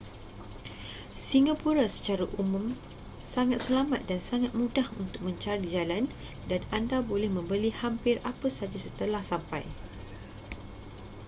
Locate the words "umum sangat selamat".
2.41-4.01